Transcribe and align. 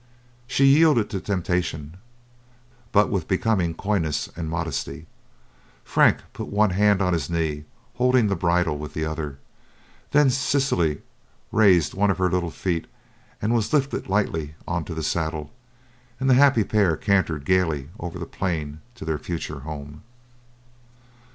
She 0.47 0.65
yielded 0.65 1.11
to 1.11 1.19
temptation, 1.19 1.97
but 2.91 3.11
with 3.11 3.27
becoming 3.27 3.75
coyness 3.75 4.27
and 4.35 4.49
modesty. 4.49 5.05
Frank 5.83 6.21
put 6.33 6.47
one 6.47 6.71
hand 6.71 7.03
on 7.03 7.13
his 7.13 7.29
knee, 7.29 7.65
holding 7.97 8.25
the 8.25 8.35
bridle 8.35 8.79
with 8.79 8.95
the 8.95 9.05
other; 9.05 9.37
then 10.09 10.31
Cicely 10.31 11.03
raised 11.51 11.93
one 11.93 12.09
of 12.09 12.17
her 12.17 12.31
little 12.31 12.49
feet, 12.49 12.87
was 13.43 13.71
lifted 13.73 14.09
lightly 14.09 14.55
on 14.67 14.85
to 14.85 14.95
the 14.95 15.03
saddle, 15.03 15.53
and 16.19 16.27
the 16.27 16.33
happy 16.33 16.63
pair 16.63 16.97
cantered 16.97 17.45
gaily 17.45 17.89
over 17.99 18.17
the 18.17 18.25
plain 18.25 18.81
to 18.95 19.05
their 19.05 19.19
future 19.19 19.59
home. 19.59 20.01